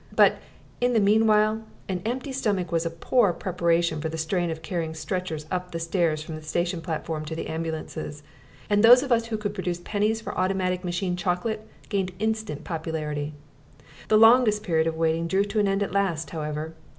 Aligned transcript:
But, 0.15 0.39
in 0.79 0.93
the 0.93 0.99
meanwhile, 0.99 1.61
an 1.87 2.01
empty 2.07 2.31
stomach 2.33 2.71
was 2.71 2.87
a 2.87 2.89
poor 2.89 3.33
preparation 3.33 4.01
for 4.01 4.09
the 4.09 4.17
strain 4.17 4.49
of 4.49 4.63
carrying 4.63 4.95
stretchers 4.95 5.45
up 5.51 5.69
the 5.69 5.79
stairs 5.79 6.23
from 6.23 6.33
the 6.35 6.41
station 6.41 6.81
platform 6.81 7.23
to 7.25 7.35
the 7.35 7.45
ambulances; 7.47 8.23
and 8.67 8.81
those 8.83 9.03
of 9.03 9.11
us 9.11 9.27
who 9.27 9.37
could 9.37 9.53
produce 9.53 9.79
pennies 9.85 10.19
for 10.19 10.35
automatic 10.35 10.83
machine 10.83 11.15
chocolate 11.15 11.67
gained 11.89 12.09
an 12.09 12.15
instant 12.17 12.63
popularity. 12.63 13.35
The 14.07 14.17
longest 14.17 14.63
period 14.63 14.87
of 14.87 14.95
waiting 14.97 15.27
drew 15.27 15.45
to 15.45 15.59
an 15.59 15.67
end 15.67 15.83
at 15.83 15.91
last, 15.91 16.31
however. 16.31 16.73